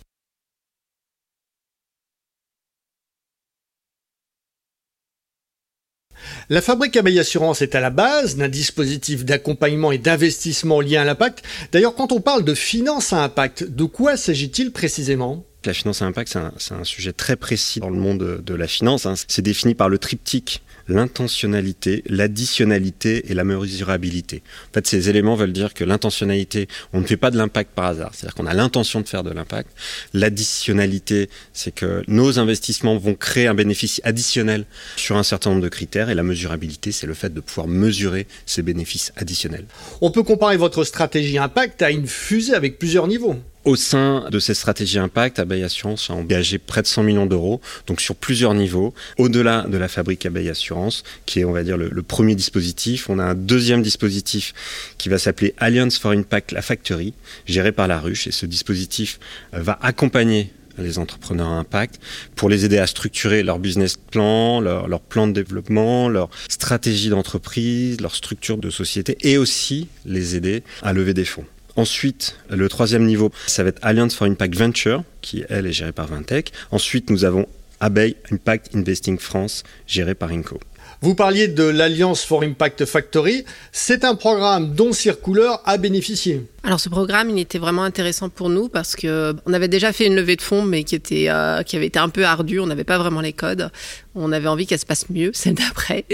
La 6.49 6.63
fabrique 6.63 6.97
Abeille 6.97 7.19
Assurance 7.19 7.61
est 7.61 7.75
à 7.75 7.81
la 7.81 7.91
base 7.91 8.37
d'un 8.37 8.49
dispositif 8.49 9.25
d'accompagnement 9.25 9.91
et 9.91 9.99
d'investissement 9.99 10.81
lié 10.81 10.97
à 10.97 11.05
l'impact. 11.05 11.43
D'ailleurs, 11.73 11.95
quand 11.95 12.13
on 12.13 12.21
parle 12.21 12.45
de 12.45 12.55
finance 12.55 13.13
à 13.13 13.23
impact, 13.23 13.65
de 13.65 13.85
quoi 13.85 14.17
s'agit-il 14.17 14.71
précisément? 14.71 15.45
La 15.67 15.75
finance 15.75 16.03
à 16.03 16.07
impact, 16.07 16.39
c'est 16.59 16.75
un, 16.75 16.85
sujet 16.85 17.13
très 17.13 17.37
précis 17.37 17.81
dans 17.81 17.91
le 17.91 17.97
monde 17.97 18.19
de, 18.19 18.43
de 18.45 18.55
la 18.55 18.67
finance. 18.67 19.07
Hein. 19.07 19.15
C'est 19.29 19.43
défini 19.43 19.75
par 19.75 19.89
le 19.89 19.99
triptyque 19.99 20.63
l'intentionnalité, 20.89 22.03
l'additionnalité 22.07 23.31
et 23.31 23.35
la 23.35 23.45
mesurabilité. 23.45 24.43
En 24.71 24.75
fait, 24.75 24.87
ces 24.87 25.09
éléments 25.09 25.35
veulent 25.35 25.53
dire 25.53 25.75
que 25.75 25.85
l'intentionnalité, 25.85 26.69
on 26.93 27.01
ne 27.01 27.07
fait 27.07 27.17
pas 27.17 27.31
de 27.31 27.37
l'impact 27.37 27.73
par 27.75 27.87
hasard, 27.87 28.11
c'est-à-dire 28.15 28.35
qu'on 28.35 28.47
a 28.47 28.55
l'intention 28.55 29.01
de 29.01 29.09
faire 29.09 29.23
de 29.23 29.31
l'impact. 29.31 29.71
L'additionnalité, 30.15 31.29
c'est 31.53 31.75
que 31.75 32.03
nos 32.07 32.39
investissements 32.39 32.97
vont 32.97 33.15
créer 33.15 33.47
un 33.47 33.55
bénéfice 33.55 34.01
additionnel 34.05 34.65
sur 34.97 35.17
un 35.17 35.23
certain 35.23 35.51
nombre 35.51 35.63
de 35.63 35.69
critères 35.69 36.11
et 36.11 36.15
la 36.15 36.23
mesurabilité, 36.23 36.93
c'est 36.93 37.07
le 37.07 37.15
fait 37.15 37.33
de 37.33 37.41
pouvoir 37.41 37.67
mesurer 37.67 38.27
ces 38.47 38.63
bénéfices 38.63 39.13
additionnels. 39.17 39.67
On 40.01 40.11
peut 40.11 40.23
comparer 40.23 40.57
votre 40.57 40.85
stratégie 40.85 41.39
impact 41.39 41.83
à 41.83 41.91
une 41.91 42.07
fusée 42.07 42.55
avec 42.55 42.79
plusieurs 42.79 43.09
niveaux. 43.09 43.37
Au 43.67 43.75
sein 43.75 44.29
de 44.31 44.39
cette 44.39 44.55
stratégie 44.55 45.01
impact, 45.01 45.41
Abeille 45.41 45.65
Assurance 45.65 46.09
a 46.09 46.13
engagé 46.13 46.57
près 46.57 46.83
de 46.83 46.87
100 46.87 47.03
millions 47.03 47.27
d'euros, 47.27 47.61
donc 47.89 48.01
sur 48.01 48.15
plusieurs 48.15 48.55
niveaux. 48.55 48.95
Au-delà 49.19 49.63
de 49.69 49.77
la 49.77 49.89
fabrique 49.89 50.25
Abeille 50.25 50.49
Assurance, 50.49 51.03
qui 51.27 51.41
est, 51.41 51.45
on 51.45 51.51
va 51.51 51.65
dire, 51.65 51.77
le, 51.77 52.03
premier 52.05 52.37
dispositif, 52.37 53.11
on 53.11 53.19
a 53.19 53.25
un 53.25 53.35
deuxième 53.35 53.83
dispositif 53.83 54.55
qui 54.99 55.09
va 55.09 55.19
s'appeler 55.19 55.53
Alliance 55.59 55.99
for 55.99 56.13
Impact, 56.13 56.53
la 56.53 56.63
Factory, 56.63 57.13
géré 57.47 57.73
par 57.73 57.89
la 57.89 57.99
ruche. 57.99 58.29
Et 58.29 58.31
ce 58.31 58.47
dispositif 58.47 59.19
va 59.53 59.77
accompagner 59.83 60.53
les 60.79 61.01
entrepreneurs 61.01 61.49
à 61.49 61.59
impact, 61.59 61.99
pour 62.37 62.49
les 62.49 62.65
aider 62.65 62.79
à 62.79 62.87
structurer 62.87 63.43
leur 63.43 63.59
business 63.59 63.97
plan, 63.97 64.61
leur 64.61 65.01
plan 65.01 65.27
de 65.27 65.33
développement, 65.33 66.09
leur 66.09 66.31
stratégie 66.49 67.09
d'entreprise, 67.09 68.01
leur 68.01 68.15
structure 68.15 68.59
de 68.59 68.71
société, 68.71 69.17
et 69.23 69.39
aussi 69.39 69.89
les 70.05 70.37
aider 70.37 70.63
à 70.83 70.93
lever 70.93 71.15
des 71.15 71.25
fonds. 71.25 71.47
Ensuite, 71.77 72.37
le 72.49 72.69
troisième 72.69 73.05
niveau, 73.05 73.31
ça 73.47 73.63
va 73.63 73.69
être 73.69 73.79
Alliance 73.83 74.15
for 74.15 74.27
Impact 74.27 74.57
Venture, 74.57 75.05
qui 75.21 75.45
elle 75.49 75.67
est 75.67 75.73
gérée 75.73 75.93
par 75.93 76.07
Vintech. 76.07 76.53
Ensuite, 76.71 77.11
nous 77.11 77.25
avons 77.25 77.47
Abeille 77.81 78.17
Impact 78.33 78.75
Investing 78.75 79.19
France, 79.19 79.63
géré 79.87 80.15
par 80.15 80.31
Inco. 80.31 80.59
Vous 81.03 81.15
parliez 81.15 81.49
de 81.49 81.65
l'Alliance 81.65 82.25
for 82.25 82.43
Impact 82.43 82.87
Factory. 82.87 83.45
C'est 83.73 84.05
un 84.05 84.15
programme 84.15 84.75
dont 84.75 84.93
Circular 84.93 85.61
a 85.67 85.77
bénéficié. 85.77 86.47
Alors 86.67 86.81
ce 86.81 86.89
programme, 86.89 87.31
il 87.31 87.39
était 87.39 87.61
vraiment 87.61 87.85
intéressant 87.85 88.29
pour 88.29 88.49
nous 88.51 88.69
parce 88.69 88.97
que 88.97 89.37
on 89.47 89.53
avait 89.53 89.69
déjà 89.69 89.93
fait 89.93 90.07
une 90.07 90.17
levée 90.17 90.35
de 90.35 90.43
fonds, 90.43 90.63
mais 90.65 90.83
qui 90.83 90.97
était 90.97 91.27
euh, 91.29 91.63
qui 91.63 91.77
avait 91.77 91.87
été 91.87 92.01
un 92.01 92.09
peu 92.09 92.25
ardue. 92.25 92.59
On 92.59 92.67
n'avait 92.67 92.83
pas 92.83 92.99
vraiment 92.99 93.21
les 93.21 93.33
codes. 93.33 93.71
On 94.17 94.33
avait 94.33 94.49
envie 94.49 94.67
qu'elle 94.67 94.81
se 94.81 94.87
passe 94.87 95.09
mieux, 95.09 95.31
celle 95.33 95.55
d'après. 95.55 96.05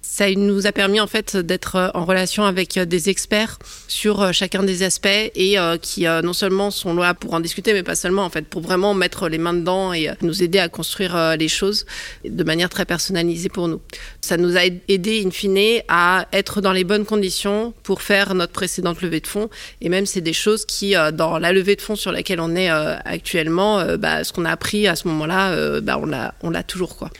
Ça 0.00 0.30
nous 0.30 0.66
a 0.66 0.72
permis 0.72 0.98
en 0.98 1.06
fait 1.06 1.36
d'être 1.36 1.92
en 1.94 2.06
relation 2.06 2.44
avec 2.44 2.78
des 2.78 3.10
experts 3.10 3.58
sur 3.86 4.32
chacun 4.32 4.62
des 4.62 4.82
aspects 4.82 5.06
et 5.06 5.56
qui 5.82 6.06
non 6.06 6.32
seulement 6.32 6.70
sont 6.70 6.94
là 6.94 7.12
pour 7.12 7.34
en 7.34 7.40
discuter, 7.40 7.74
mais 7.74 7.82
pas 7.82 7.94
seulement 7.94 8.24
en 8.24 8.30
fait 8.30 8.46
pour 8.46 8.62
vraiment 8.62 8.94
mettre 8.94 9.28
les 9.28 9.38
mains 9.38 9.54
dedans 9.54 9.92
et 9.92 10.10
nous 10.22 10.42
aider 10.42 10.58
à 10.58 10.68
construire 10.68 11.36
les 11.38 11.48
choses 11.48 11.84
de 12.24 12.42
manière 12.42 12.68
très 12.68 12.84
personnalisée 12.84 13.48
pour 13.48 13.68
nous. 13.68 13.80
Ça 14.22 14.38
nous 14.38 14.56
a 14.56 14.62
aidé 14.64 15.22
in 15.24 15.30
fine 15.30 15.82
à 15.88 16.26
être 16.32 16.60
dans 16.60 16.72
les 16.72 16.84
bonnes 16.84 17.04
conditions 17.04 17.74
pour 17.82 18.02
faire 18.02 18.34
notre 18.34 18.52
précédente 18.52 19.02
levée 19.02 19.20
de 19.20 19.26
fonds 19.26 19.50
et 19.80 19.88
même 19.88 19.97
c'est 20.06 20.20
des 20.20 20.32
choses 20.32 20.64
qui 20.64 20.94
dans 21.12 21.38
la 21.38 21.52
levée 21.52 21.76
de 21.76 21.80
fonds 21.80 21.96
sur 21.96 22.12
laquelle 22.12 22.40
on 22.40 22.54
est 22.56 22.68
actuellement, 22.68 23.96
bah, 23.96 24.24
ce 24.24 24.32
qu'on 24.32 24.44
a 24.44 24.50
appris 24.50 24.86
à 24.86 24.96
ce 24.96 25.08
moment-là, 25.08 25.80
bah, 25.80 25.98
on 26.00 26.06
l'a 26.06 26.34
on 26.42 26.50
l'a 26.50 26.62
toujours 26.62 26.96
quoi. 26.96 27.10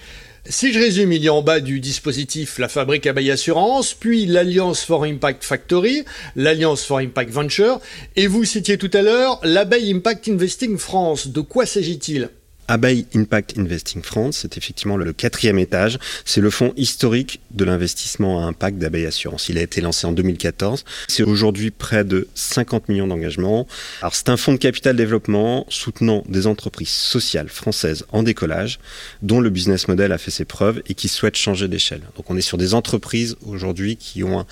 Si 0.50 0.72
je 0.72 0.78
résume, 0.78 1.12
il 1.12 1.22
y 1.22 1.28
a 1.28 1.34
en 1.34 1.42
bas 1.42 1.60
du 1.60 1.78
dispositif 1.78 2.58
la 2.58 2.68
fabrique 2.68 3.06
Abeille 3.06 3.30
Assurance, 3.30 3.92
puis 3.92 4.24
l'Alliance 4.24 4.82
for 4.82 5.04
Impact 5.04 5.44
Factory, 5.44 6.06
l'Alliance 6.36 6.84
for 6.84 7.00
Impact 7.00 7.30
Venture, 7.30 7.80
et 8.16 8.26
vous 8.26 8.44
citiez 8.44 8.78
tout 8.78 8.90
à 8.94 9.02
l'heure 9.02 9.40
l'Abeille 9.42 9.92
Impact 9.92 10.26
Investing 10.26 10.78
France. 10.78 11.28
De 11.28 11.42
quoi 11.42 11.66
s'agit-il? 11.66 12.30
Abeille 12.70 13.06
Impact 13.14 13.56
Investing 13.56 14.02
France, 14.02 14.40
c'est 14.42 14.58
effectivement 14.58 14.98
le 14.98 15.14
quatrième 15.14 15.58
étage. 15.58 15.98
C'est 16.26 16.42
le 16.42 16.50
fonds 16.50 16.74
historique 16.76 17.40
de 17.50 17.64
l'investissement 17.64 18.44
à 18.44 18.46
impact 18.46 18.76
d'Abeille 18.76 19.06
Assurance. 19.06 19.48
Il 19.48 19.56
a 19.56 19.62
été 19.62 19.80
lancé 19.80 20.06
en 20.06 20.12
2014. 20.12 20.84
C'est 21.08 21.22
aujourd'hui 21.22 21.70
près 21.70 22.04
de 22.04 22.28
50 22.34 22.90
millions 22.90 23.06
d'engagements. 23.06 23.66
Alors 24.02 24.14
c'est 24.14 24.28
un 24.28 24.36
fonds 24.36 24.52
de 24.52 24.58
capital 24.58 24.96
développement 24.96 25.64
soutenant 25.70 26.24
des 26.28 26.46
entreprises 26.46 26.90
sociales 26.90 27.48
françaises 27.48 28.04
en 28.12 28.22
décollage, 28.22 28.80
dont 29.22 29.40
le 29.40 29.48
business 29.48 29.88
model 29.88 30.12
a 30.12 30.18
fait 30.18 30.30
ses 30.30 30.44
preuves 30.44 30.82
et 30.88 30.94
qui 30.94 31.08
souhaitent 31.08 31.36
changer 31.36 31.68
d'échelle. 31.68 32.02
Donc 32.16 32.30
on 32.30 32.36
est 32.36 32.42
sur 32.42 32.58
des 32.58 32.74
entreprises 32.74 33.36
aujourd'hui 33.46 33.96
qui 33.96 34.24
ont 34.24 34.44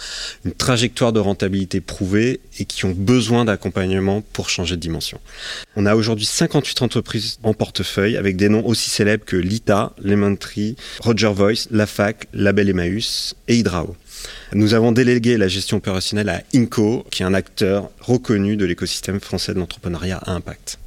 une 0.47 0.53
trajectoire 0.53 1.13
de 1.13 1.21
rentabilité 1.21 1.83
prouvée 1.83 2.41
et 2.59 2.65
qui 2.65 2.87
ont 2.87 2.95
besoin 2.97 3.45
d'accompagnement 3.45 4.23
pour 4.33 4.49
changer 4.49 4.77
de 4.77 4.81
dimension. 4.81 5.21
On 5.77 5.85
a 5.85 5.95
aujourd'hui 5.95 6.25
58 6.25 6.81
entreprises 6.81 7.39
en 7.43 7.53
portefeuille 7.53 8.06
avec 8.15 8.37
des 8.37 8.49
noms 8.49 8.65
aussi 8.67 8.91
célèbres 8.91 9.25
que 9.25 9.37
Lita, 9.37 9.93
Lemon 10.03 10.37
Roger 11.01 11.33
Voice, 11.35 11.67
Lafac, 11.71 12.29
Label 12.33 12.69
Emmaüs 12.69 13.35
et 13.49 13.57
Hydrao. 13.57 13.97
Nous 14.53 14.75
avons 14.75 14.93
délégué 14.93 15.37
la 15.37 15.49
gestion 15.49 15.79
opérationnelle 15.79 16.29
à 16.29 16.43
Inco, 16.55 17.05
qui 17.11 17.23
est 17.23 17.27
un 17.27 17.35
acteur 17.35 17.91
reconnu 18.01 18.57
de 18.57 18.65
l'écosystème 18.65 19.21
français 19.21 19.55
de 19.55 19.59
l'entrepreneuriat 19.59 20.19
à 20.19 20.33
impact. 20.33 20.79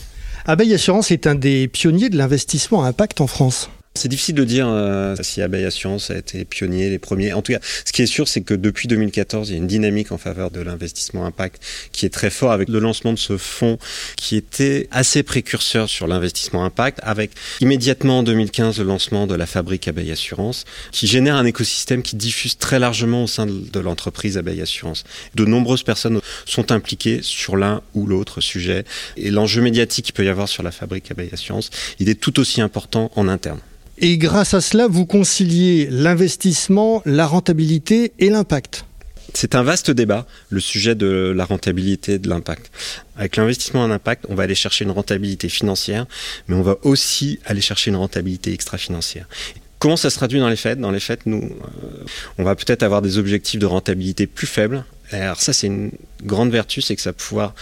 Abeille 0.46 0.74
Assurance 0.74 1.12
est 1.12 1.28
un 1.28 1.36
des 1.36 1.68
pionniers 1.68 2.10
de 2.10 2.18
l'investissement 2.18 2.84
à 2.84 2.88
impact 2.88 3.22
en 3.22 3.28
France. 3.28 3.70
C'est 3.96 4.08
difficile 4.08 4.36
de 4.36 4.46
dire 4.46 4.68
euh, 4.70 5.16
si 5.20 5.42
Abeille 5.42 5.66
Assurance 5.66 6.10
a 6.10 6.18
été 6.18 6.46
pionnier, 6.46 6.90
les 6.90 7.00
premiers. 7.00 7.34
En 7.34 7.42
tout 7.42 7.52
cas, 7.52 7.60
ce 7.84 7.92
qui 7.92 8.02
est 8.02 8.06
sûr, 8.06 8.30
c'est 8.30 8.42
que 8.42 8.54
depuis 8.54 8.88
2014, 8.88 9.50
il 9.50 9.52
y 9.52 9.56
a 9.56 9.58
une 9.58 9.68
dynamique 9.68 10.14
en 10.14 10.18
faveur 10.18 10.52
de 10.52 10.62
l'investissement 10.62 11.26
impact 11.26 11.62
qui 11.92 12.06
est 12.06 12.10
très 12.10 12.30
fort 12.30 12.52
avec 12.52 12.70
le 12.70 12.80
lancement 12.80 13.12
de 13.12 13.20
ce 13.20 13.36
fonds 13.36 13.78
qui 14.16 14.38
était 14.38 14.88
assez 14.92 15.22
précurseur 15.24 15.90
sur 15.90 16.08
l'investissement 16.08 16.64
impact, 16.64 17.00
avec 17.04 17.32
immédiatement 17.60 18.20
en 18.20 18.24
2015 18.24 18.78
le 18.78 18.86
lancement 18.86 19.28
de 19.28 19.36
la 19.36 19.46
fabrique 19.46 19.88
Abeille 19.90 20.12
Assurance, 20.12 20.64
qui 20.92 21.06
génère 21.08 21.36
un 21.36 21.46
écosystème 21.46 22.02
qui 22.02 22.16
diffuse 22.16 22.58
très 22.58 22.80
largement 22.80 23.24
au 23.24 23.28
sein 23.28 23.48
de 23.48 23.80
l'entreprise 23.80 24.38
Abeille 24.38 24.62
Assurance. 24.62 25.04
De 25.36 25.44
nombreuses 25.44 25.84
personnes 25.84 26.22
sont 26.46 26.72
impliquées 26.72 27.20
sur 27.22 27.58
l'un 27.58 27.82
ou 27.96 28.06
l'autre 28.06 28.40
sujet, 28.40 28.86
et 29.18 29.30
l'enjeu 29.30 29.62
médiatique 29.62 30.06
qu'il 30.06 30.14
peut 30.14 30.26
y 30.26 30.30
avoir 30.30 30.48
sur 30.48 30.64
la 30.64 30.72
fabrique 30.72 31.12
Abeille 31.12 31.32
Assurance, 31.34 31.70
il 32.00 32.08
est 32.08 32.20
tout 32.20 32.40
aussi 32.40 32.62
important 32.62 33.12
en 33.18 33.28
interne. 33.28 33.60
Et 34.02 34.18
grâce 34.18 34.54
à 34.54 34.62
cela, 34.62 34.88
vous 34.88 35.06
conciliez 35.06 35.90
l'investissement, 35.92 37.02
la 37.06 37.28
rentabilité 37.28 38.14
et 38.18 38.30
l'impact. 38.30 38.86
C'est 39.34 39.56
un 39.56 39.64
vaste 39.64 39.92
débat, 39.92 40.26
le 40.50 40.62
sujet 40.62 40.96
de 40.96 41.34
la 41.36 41.44
rentabilité 41.44 42.14
et 42.14 42.20
de 42.20 42.30
l'impact. 42.30 42.72
Avec 43.18 43.36
l'investissement 43.36 43.84
en 43.84 43.92
impact, 43.92 44.26
on 44.30 44.36
va 44.36 44.44
aller 44.44 44.56
chercher 44.56 44.86
une 44.86 44.92
rentabilité 44.92 45.50
financière, 45.50 46.06
mais 46.48 46.56
on 46.56 46.62
va 46.62 46.78
aussi 46.84 47.40
aller 47.46 47.60
chercher 47.60 47.90
une 47.90 47.98
rentabilité 47.98 48.54
extra-financière. 48.54 49.28
Comment 49.80 49.98
ça 49.98 50.10
se 50.10 50.16
traduit 50.16 50.40
dans 50.40 50.50
les 50.50 50.56
faits? 50.56 50.80
Dans 50.80 50.92
les 50.92 51.02
faits, 51.02 51.26
nous, 51.26 51.44
euh, 51.44 52.06
on 52.38 52.44
va 52.44 52.56
peut-être 52.56 52.84
avoir 52.84 53.02
des 53.02 53.18
objectifs 53.18 53.60
de 53.60 53.66
rentabilité 53.66 54.28
plus 54.28 54.48
faibles. 54.48 54.86
Alors 55.12 55.42
ça, 55.42 55.52
c'est 55.52 55.68
une 55.68 55.92
grande 56.24 56.52
vertu, 56.52 56.82
c'est 56.82 56.96
que 56.96 57.02
ça 57.02 57.10
va 57.10 57.16
pouvoir 57.16 57.54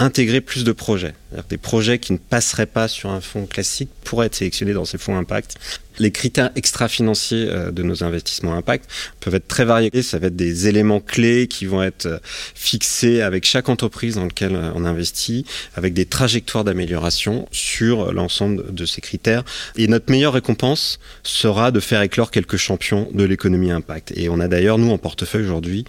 intégrer 0.00 0.40
plus 0.40 0.64
de 0.64 0.72
projets. 0.72 1.12
Des 1.50 1.58
projets 1.58 1.98
qui 1.98 2.14
ne 2.14 2.18
passeraient 2.18 2.66
pas 2.66 2.88
sur 2.88 3.10
un 3.10 3.20
fonds 3.20 3.44
classique 3.44 3.90
pourraient 4.02 4.26
être 4.26 4.34
sélectionnés 4.34 4.72
dans 4.72 4.86
ces 4.86 4.96
fonds 4.96 5.16
impact. 5.16 5.56
Les 5.98 6.10
critères 6.10 6.50
extra-financiers 6.56 7.46
euh, 7.50 7.70
de 7.70 7.82
nos 7.82 8.02
investissements 8.02 8.54
impact 8.54 8.90
peuvent 9.20 9.34
être 9.34 9.46
très 9.46 9.66
variés. 9.66 10.02
Ça 10.02 10.18
va 10.18 10.28
être 10.28 10.36
des 10.36 10.66
éléments 10.66 11.00
clés 11.00 11.46
qui 11.46 11.66
vont 11.66 11.82
être 11.82 12.06
euh, 12.06 12.18
fixés 12.54 13.20
avec 13.20 13.44
chaque 13.44 13.68
entreprise 13.68 14.14
dans 14.14 14.24
laquelle 14.24 14.56
euh, 14.56 14.72
on 14.74 14.86
investit, 14.86 15.44
avec 15.76 15.92
des 15.92 16.06
trajectoires 16.06 16.64
d'amélioration 16.64 17.46
sur 17.52 18.12
l'ensemble 18.12 18.72
de 18.72 18.86
ces 18.86 19.02
critères. 19.02 19.44
Et 19.76 19.86
notre 19.86 20.10
meilleure 20.10 20.32
récompense 20.32 20.98
sera 21.22 21.70
de 21.70 21.80
faire 21.80 22.00
éclore 22.00 22.30
quelques 22.30 22.56
champions 22.56 23.06
de 23.12 23.24
l'économie 23.24 23.70
impact. 23.70 24.14
Et 24.16 24.30
on 24.30 24.40
a 24.40 24.48
d'ailleurs, 24.48 24.78
nous, 24.78 24.90
en 24.90 24.98
portefeuille 24.98 25.44
aujourd'hui, 25.44 25.84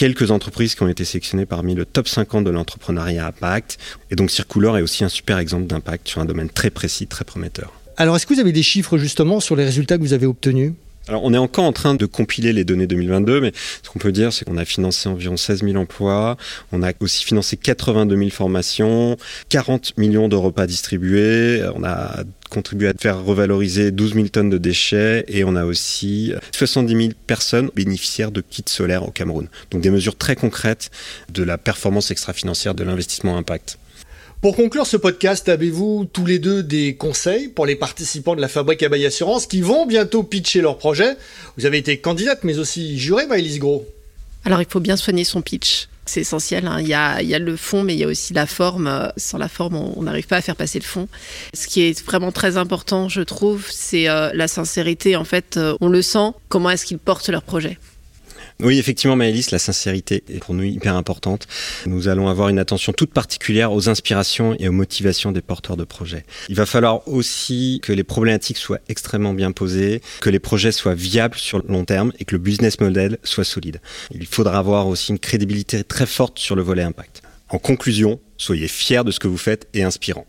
quelques 0.00 0.30
entreprises 0.30 0.74
qui 0.74 0.82
ont 0.82 0.88
été 0.88 1.04
sélectionnées 1.04 1.44
parmi 1.44 1.74
le 1.74 1.84
top 1.84 2.08
50 2.08 2.42
de 2.42 2.48
l'entrepreneuriat 2.48 3.26
impact. 3.26 3.76
Et 4.10 4.16
donc 4.16 4.30
Circular 4.30 4.78
est 4.78 4.80
aussi 4.80 5.04
un 5.04 5.10
super 5.10 5.36
exemple 5.36 5.66
d'impact 5.66 6.08
sur 6.08 6.22
un 6.22 6.24
domaine 6.24 6.48
très 6.48 6.70
précis, 6.70 7.06
très 7.06 7.26
prometteur. 7.26 7.70
Alors 7.98 8.16
est-ce 8.16 8.24
que 8.24 8.32
vous 8.32 8.40
avez 8.40 8.52
des 8.52 8.62
chiffres 8.62 8.96
justement 8.96 9.40
sur 9.40 9.56
les 9.56 9.64
résultats 9.66 9.98
que 9.98 10.02
vous 10.02 10.14
avez 10.14 10.24
obtenus? 10.24 10.72
Alors, 11.10 11.24
on 11.24 11.34
est 11.34 11.38
encore 11.38 11.64
en 11.64 11.72
train 11.72 11.96
de 11.96 12.06
compiler 12.06 12.52
les 12.52 12.62
données 12.62 12.86
2022, 12.86 13.40
mais 13.40 13.52
ce 13.82 13.90
qu'on 13.90 13.98
peut 13.98 14.12
dire, 14.12 14.32
c'est 14.32 14.44
qu'on 14.44 14.56
a 14.56 14.64
financé 14.64 15.08
environ 15.08 15.36
16 15.36 15.64
000 15.64 15.74
emplois. 15.74 16.36
On 16.70 16.84
a 16.84 16.92
aussi 17.00 17.24
financé 17.24 17.56
82 17.56 18.16
000 18.16 18.30
formations, 18.30 19.16
40 19.48 19.98
millions 19.98 20.28
de 20.28 20.36
repas 20.36 20.68
distribués. 20.68 21.64
On 21.74 21.82
a 21.82 22.22
contribué 22.48 22.86
à 22.86 22.92
faire 22.96 23.24
revaloriser 23.24 23.90
12 23.90 24.14
000 24.14 24.28
tonnes 24.28 24.50
de 24.50 24.58
déchets 24.58 25.24
et 25.26 25.42
on 25.42 25.56
a 25.56 25.64
aussi 25.64 26.32
70 26.52 26.96
000 26.96 27.08
personnes 27.26 27.70
bénéficiaires 27.74 28.30
de 28.30 28.40
kits 28.40 28.62
solaires 28.66 29.02
au 29.02 29.10
Cameroun. 29.10 29.48
Donc 29.72 29.80
des 29.80 29.90
mesures 29.90 30.16
très 30.16 30.36
concrètes 30.36 30.92
de 31.34 31.42
la 31.42 31.58
performance 31.58 32.12
extra-financière 32.12 32.76
de 32.76 32.84
l'investissement 32.84 33.36
impact. 33.36 33.78
Pour 34.40 34.56
conclure 34.56 34.86
ce 34.86 34.96
podcast, 34.96 35.50
avez-vous 35.50 36.08
tous 36.10 36.24
les 36.24 36.38
deux 36.38 36.62
des 36.62 36.96
conseils 36.96 37.48
pour 37.48 37.66
les 37.66 37.76
participants 37.76 38.34
de 38.34 38.40
la 38.40 38.48
Fabrique 38.48 38.82
Abeille 38.82 39.04
Assurance 39.04 39.46
qui 39.46 39.60
vont 39.60 39.84
bientôt 39.84 40.22
pitcher 40.22 40.62
leur 40.62 40.78
projet? 40.78 41.18
Vous 41.58 41.66
avez 41.66 41.76
été 41.76 41.98
candidate 41.98 42.42
mais 42.42 42.58
aussi 42.58 42.98
jurée, 42.98 43.26
Maëlys 43.26 43.58
Gros. 43.58 43.86
Alors 44.46 44.62
il 44.62 44.66
faut 44.66 44.80
bien 44.80 44.96
soigner 44.96 45.24
son 45.24 45.42
pitch. 45.42 45.88
C'est 46.06 46.22
essentiel. 46.22 46.66
Hein. 46.66 46.78
Il, 46.80 46.88
y 46.88 46.94
a, 46.94 47.20
il, 47.20 47.28
y 47.28 47.34
a, 47.34 47.38
le 47.38 47.54
fond, 47.54 47.82
mais 47.82 47.94
il 47.94 48.00
y 48.00 48.04
a 48.04 48.06
aussi 48.06 48.32
la 48.32 48.46
forme. 48.46 49.12
Sans 49.18 49.36
la 49.36 49.48
forme, 49.48 49.76
on 49.76 50.02
n'arrive 50.02 50.26
pas 50.26 50.38
à 50.38 50.40
faire 50.40 50.56
passer 50.56 50.78
le 50.78 50.84
fond. 50.84 51.06
Ce 51.52 51.66
qui 51.66 51.82
est 51.82 52.02
vraiment 52.06 52.32
très 52.32 52.56
important, 52.56 53.10
je 53.10 53.20
trouve, 53.20 53.66
c'est 53.70 54.08
euh, 54.08 54.30
la 54.32 54.48
sincérité. 54.48 55.16
En 55.16 55.24
fait, 55.24 55.58
euh, 55.58 55.76
on 55.82 55.88
le 55.90 56.00
sent. 56.00 56.32
Comment 56.48 56.70
est-ce 56.70 56.86
qu'ils 56.86 56.98
portent 56.98 57.28
leur 57.28 57.42
projet? 57.42 57.78
Oui, 58.62 58.78
effectivement, 58.78 59.16
Maëlys, 59.16 59.50
la 59.50 59.58
sincérité 59.58 60.22
est 60.28 60.38
pour 60.38 60.54
nous 60.54 60.64
hyper 60.64 60.96
importante. 60.96 61.46
Nous 61.86 62.08
allons 62.08 62.28
avoir 62.28 62.48
une 62.48 62.58
attention 62.58 62.92
toute 62.92 63.12
particulière 63.12 63.72
aux 63.72 63.88
inspirations 63.88 64.54
et 64.58 64.68
aux 64.68 64.72
motivations 64.72 65.32
des 65.32 65.40
porteurs 65.40 65.76
de 65.76 65.84
projets. 65.84 66.24
Il 66.48 66.56
va 66.56 66.66
falloir 66.66 67.06
aussi 67.08 67.80
que 67.82 67.92
les 67.92 68.04
problématiques 68.04 68.58
soient 68.58 68.80
extrêmement 68.88 69.34
bien 69.34 69.52
posées, 69.52 70.00
que 70.20 70.30
les 70.30 70.38
projets 70.38 70.72
soient 70.72 70.94
viables 70.94 71.36
sur 71.36 71.58
le 71.58 71.64
long 71.68 71.84
terme 71.84 72.12
et 72.18 72.24
que 72.24 72.34
le 72.34 72.40
business 72.40 72.80
model 72.80 73.18
soit 73.24 73.44
solide. 73.44 73.80
Il 74.12 74.26
faudra 74.26 74.58
avoir 74.58 74.86
aussi 74.86 75.12
une 75.12 75.18
crédibilité 75.18 75.84
très 75.84 76.06
forte 76.06 76.38
sur 76.38 76.56
le 76.56 76.62
volet 76.62 76.82
impact. 76.82 77.22
En 77.48 77.58
conclusion, 77.58 78.20
soyez 78.36 78.68
fiers 78.68 79.04
de 79.04 79.10
ce 79.10 79.18
que 79.18 79.28
vous 79.28 79.38
faites 79.38 79.68
et 79.74 79.82
inspirant. 79.82 80.26